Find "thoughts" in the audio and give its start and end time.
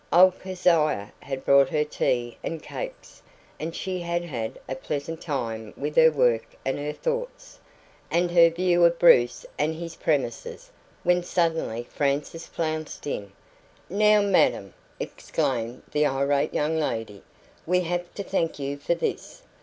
6.91-7.59